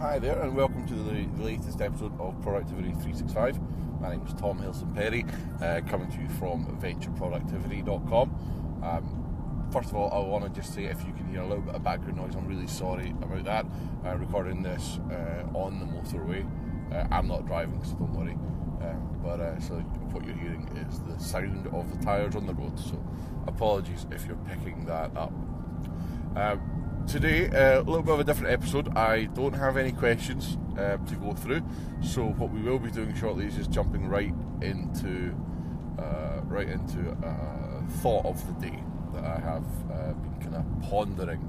[0.00, 3.60] Hi there, and welcome to the, latest episode of Productivity 365.
[4.00, 5.26] My name is Tom Hilson Perry,
[5.60, 8.80] uh, coming to you from ventureproductivity.com.
[8.82, 11.62] Um, first of all, I want to just say if you can hear a little
[11.62, 13.66] bit of background noise, I'm really sorry about that.
[14.06, 16.50] Uh, recording this uh, on the motorway.
[16.90, 18.38] Uh, I'm not driving, so don't worry.
[18.80, 19.74] Um, but uh, so
[20.12, 22.80] what you're hearing is the sound of the tyres on the road.
[22.80, 22.98] So
[23.46, 25.32] apologies if you're picking that up.
[26.36, 28.96] Um, today, uh, a little bit of a different episode.
[28.96, 31.62] I don't have any questions uh, to go through,
[32.02, 35.34] so what we will be doing shortly is just jumping right into
[35.98, 38.82] uh, right into a thought of the day
[39.14, 41.46] that I have uh, been kind of pondering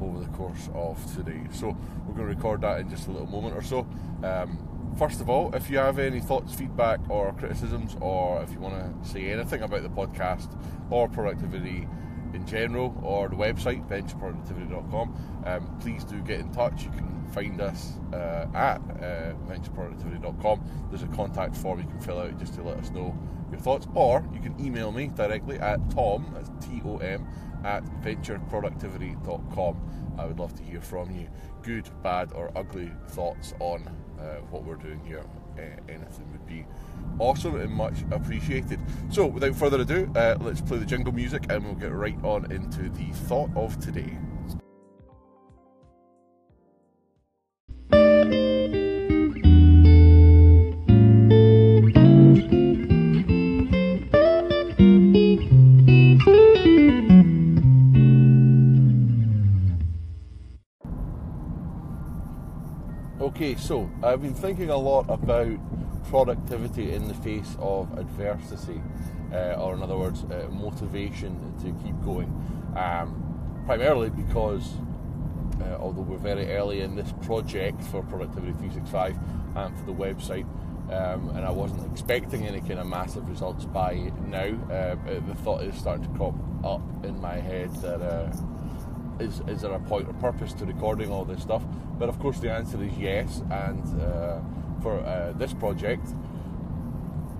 [0.00, 1.46] over the course of today.
[1.52, 1.76] So
[2.06, 3.86] we're going to record that in just a little moment or so.
[4.24, 8.58] Um, first of all, if you have any thoughts, feedback, or criticisms, or if you
[8.58, 10.56] want to say anything about the podcast
[10.90, 11.86] or productivity
[12.34, 16.84] in general or the website ventureproductivity.com um, please do get in touch.
[16.84, 22.18] You can find us uh, at uh, ventureproductivity.com there's a contact form you can fill
[22.18, 23.16] out just to let us know
[23.50, 27.26] your thoughts or you can email me directly at tom that's t-o-m
[27.64, 31.28] at ventureproductivity.com i would love to hear from you.
[31.62, 33.88] Good bad or ugly thoughts on
[34.20, 35.24] uh, what we're doing here
[35.58, 36.66] anything would be
[37.18, 38.80] awesome and much appreciated.
[39.10, 42.50] So, without further ado, uh, let's play the jingle music and we'll get right on
[42.50, 44.18] into the thought of today.
[63.42, 65.58] Okay, so I've been thinking a lot about
[66.04, 68.80] productivity in the face of adversity,
[69.32, 72.28] uh, or in other words, uh, motivation to keep going.
[72.76, 74.74] Um, primarily because,
[75.60, 79.18] uh, although we're very early in this project for Productivity 365
[79.56, 80.46] and for the website,
[80.92, 85.64] um, and I wasn't expecting any kind of massive results by now, uh, the thought
[85.64, 88.30] is starting to crop up in my head that uh,
[89.20, 91.62] is, is there a point or purpose to recording all this stuff?
[91.98, 94.40] But of course, the answer is yes, and uh,
[94.82, 96.06] for uh, this project,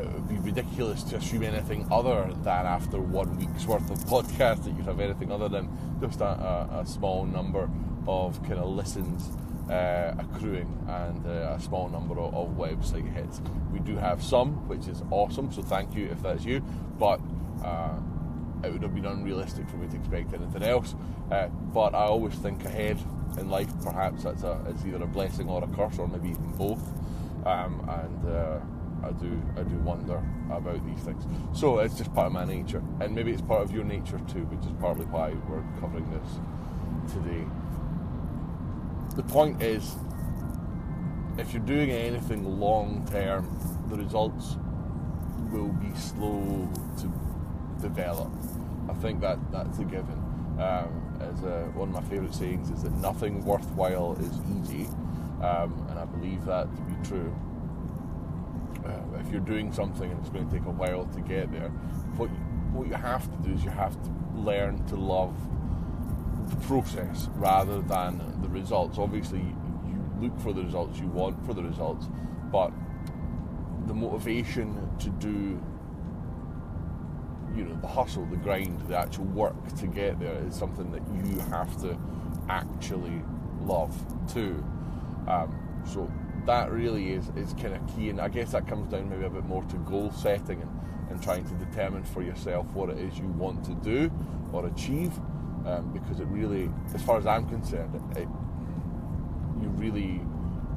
[0.00, 4.64] it would be ridiculous to assume anything other than after one week's worth of podcast
[4.64, 5.68] that you'd have anything other than
[6.00, 7.68] just a, a, a small number
[8.06, 9.30] of kind of listens
[9.70, 13.40] uh, accruing and uh, a small number of, of, website hits.
[13.72, 16.60] We do have some, which is awesome, so thank you if that's you,
[16.98, 17.20] but
[17.64, 17.96] uh,
[18.64, 20.94] it would have been unrealistic for me to expect anything else.
[21.30, 22.98] Uh, but I always think ahead
[23.38, 23.68] in life.
[23.82, 26.82] Perhaps that's a, it's either a blessing or a curse, or maybe even both.
[27.46, 28.60] Um, and uh,
[29.02, 31.24] I do I do wonder about these things.
[31.52, 34.44] So it's just part of my nature, and maybe it's part of your nature too,
[34.44, 37.44] which is partly why we're covering this today.
[39.16, 39.94] The point is,
[41.38, 43.48] if you're doing anything long term,
[43.88, 44.56] the results
[45.50, 46.68] will be slow
[47.80, 48.30] develop.
[48.88, 50.18] I think that that's a given.
[50.58, 54.86] Um, as a, one of my favourite sayings is that nothing worthwhile is easy,
[55.42, 57.34] um, and I believe that to be true.
[58.84, 61.68] Uh, if you're doing something and it's going to take a while to get there,
[62.16, 62.36] what you,
[62.72, 65.34] what you have to do is you have to learn to love
[66.48, 68.98] the process rather than the results.
[68.98, 69.40] Obviously,
[69.86, 72.06] you look for the results, you want for the results,
[72.50, 72.72] but
[73.86, 75.60] the motivation to do
[77.56, 81.02] you know the hustle, the grind, the actual work to get there is something that
[81.24, 81.96] you have to
[82.48, 83.22] actually
[83.60, 83.94] love
[84.32, 84.64] too.
[85.28, 85.56] Um,
[85.86, 86.10] so
[86.46, 89.30] that really is is kind of key, and I guess that comes down maybe a
[89.30, 90.80] bit more to goal setting and,
[91.10, 94.10] and trying to determine for yourself what it is you want to do
[94.52, 95.12] or achieve.
[95.66, 98.28] Um, because it really, as far as I'm concerned, it, it,
[99.60, 100.22] you really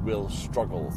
[0.02, 0.92] will struggle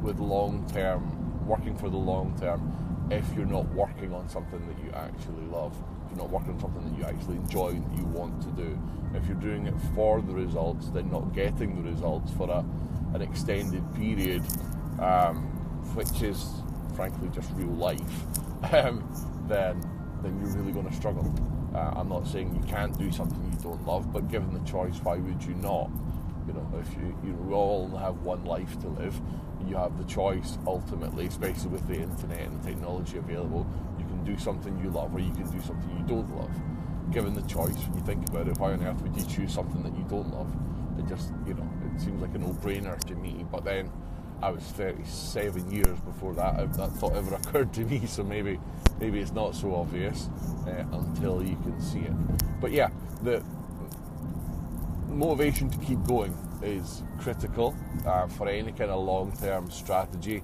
[0.00, 2.72] with long term working for the long term
[3.10, 5.72] if you're not working on something that you actually love,
[6.04, 8.50] if you're not working on something that you actually enjoy and that you want to
[8.50, 8.78] do,
[9.14, 12.64] if you're doing it for the results, then not getting the results for a,
[13.14, 14.42] an extended period,
[15.00, 15.44] um,
[15.94, 16.46] which is
[16.94, 18.00] frankly just real life,
[18.72, 19.04] um,
[19.48, 19.80] then
[20.22, 21.32] then you're really going to struggle.
[21.74, 24.96] Uh, I'm not saying you can't do something you don't love, but given the choice,
[25.02, 25.90] why would you not?
[26.46, 29.20] You know, if you you know, we all have one life to live,
[29.66, 33.66] you have the choice ultimately, especially with the internet and the technology available.
[33.98, 36.50] You can do something you love or you can do something you don't love.
[37.12, 39.82] Given the choice, when you think about it, why on earth would you choose something
[39.82, 40.52] that you don't love?
[40.98, 43.44] It just, you know, it seems like a no-brainer to me.
[43.50, 43.90] But then
[44.42, 48.06] I was 37 years before that that thought ever occurred to me.
[48.06, 48.58] So maybe
[49.00, 50.28] maybe it's not so obvious
[50.66, 52.12] uh, until you can see it.
[52.60, 52.90] But yeah,
[53.22, 53.42] the
[55.16, 57.74] motivation to keep going is critical
[58.06, 60.42] uh, for any kind of long-term strategy.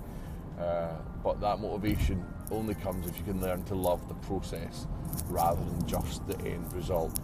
[0.59, 0.93] Uh,
[1.23, 4.87] but that motivation only comes if you can learn to love the process
[5.29, 7.19] rather than just the end result.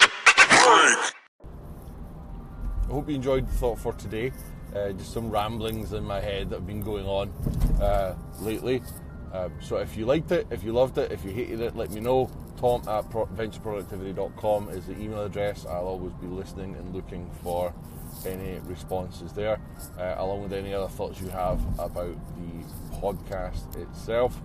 [0.00, 1.10] I
[2.90, 4.32] hope you enjoyed the thought for today.
[4.74, 7.30] Uh, just some ramblings in my head that have been going on
[7.80, 8.82] uh, lately.
[9.32, 11.90] Um, so if you liked it, if you loved it, if you hated it, let
[11.90, 12.30] me know.
[12.56, 15.64] Tom at ventureproductivity.com is the email address.
[15.66, 17.72] I'll always be listening and looking for
[18.26, 19.60] any responses there,
[19.98, 24.40] uh, along with any other thoughts you have about the podcast itself.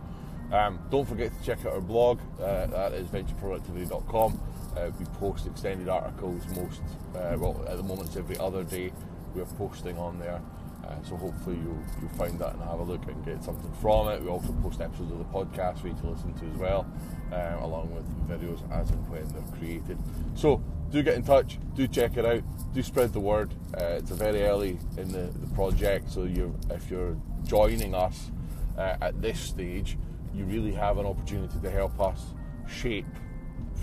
[0.52, 2.20] Um, don't forget to check out our blog.
[2.40, 4.40] Uh, that is ventureproductivity.com.
[4.78, 6.82] Uh, we post extended articles most,
[7.16, 8.92] uh, well, at the moment it's every other day.
[9.34, 10.42] We're posting on there.
[10.84, 14.10] Uh, so hopefully you'll, you'll find that and have a look and get something from
[14.10, 14.22] it.
[14.22, 16.86] We also post episodes of the podcast for you to listen to as well,
[17.32, 19.98] uh, along with videos as and when they're created.
[20.36, 22.44] So do get in touch, do check it out,
[22.74, 23.54] do spread the word.
[23.80, 28.32] Uh, it's a very early in the, the project, so you if you're joining us
[28.78, 29.98] uh, at this stage,
[30.34, 32.22] you really have an opportunity to help us
[32.68, 33.06] shape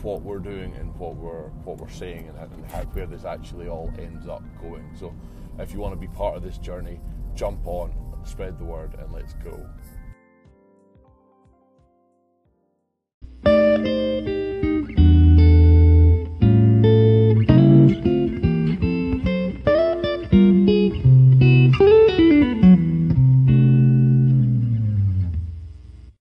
[0.02, 3.68] what we're doing and what we're what we're saying and, and how, where this actually
[3.68, 4.88] all ends up going.
[4.98, 5.14] So
[5.62, 7.00] if you want to be part of this journey,
[7.34, 7.92] jump on,
[8.24, 9.66] spread the word, and let's go.